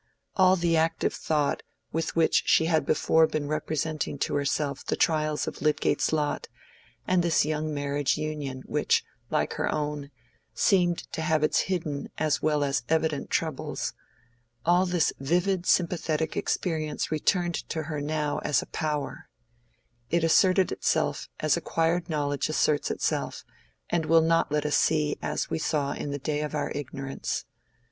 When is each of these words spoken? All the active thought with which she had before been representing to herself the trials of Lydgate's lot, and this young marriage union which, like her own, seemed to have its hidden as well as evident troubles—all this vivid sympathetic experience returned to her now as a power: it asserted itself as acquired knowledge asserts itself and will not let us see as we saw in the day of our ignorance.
All 0.35 0.55
the 0.55 0.75
active 0.77 1.13
thought 1.13 1.61
with 1.91 2.15
which 2.15 2.41
she 2.47 2.65
had 2.65 2.87
before 2.87 3.27
been 3.27 3.47
representing 3.47 4.17
to 4.17 4.33
herself 4.33 4.83
the 4.83 4.95
trials 4.95 5.45
of 5.45 5.61
Lydgate's 5.61 6.11
lot, 6.11 6.47
and 7.07 7.21
this 7.21 7.45
young 7.45 7.71
marriage 7.71 8.17
union 8.17 8.63
which, 8.65 9.05
like 9.29 9.53
her 9.53 9.71
own, 9.71 10.09
seemed 10.55 10.97
to 11.13 11.21
have 11.21 11.43
its 11.43 11.59
hidden 11.69 12.09
as 12.17 12.41
well 12.41 12.63
as 12.63 12.81
evident 12.89 13.29
troubles—all 13.29 14.87
this 14.87 15.13
vivid 15.19 15.67
sympathetic 15.67 16.35
experience 16.35 17.11
returned 17.11 17.57
to 17.69 17.83
her 17.83 18.01
now 18.01 18.39
as 18.39 18.63
a 18.63 18.73
power: 18.73 19.29
it 20.09 20.23
asserted 20.23 20.71
itself 20.71 21.29
as 21.39 21.55
acquired 21.55 22.09
knowledge 22.09 22.49
asserts 22.49 22.89
itself 22.89 23.45
and 23.91 24.07
will 24.07 24.23
not 24.23 24.51
let 24.51 24.65
us 24.65 24.75
see 24.75 25.19
as 25.21 25.51
we 25.51 25.59
saw 25.59 25.91
in 25.91 26.09
the 26.09 26.17
day 26.17 26.41
of 26.41 26.55
our 26.55 26.71
ignorance. 26.73 27.45